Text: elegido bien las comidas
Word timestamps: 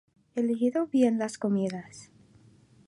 elegido 0.33 0.87
bien 0.87 1.19
las 1.19 1.37
comidas 1.37 2.09